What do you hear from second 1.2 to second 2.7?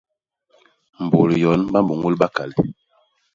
yon ba mbôñôl bakale.